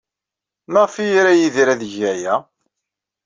[0.71, 2.35] Maɣef ay ira Yidir ad yeg aya?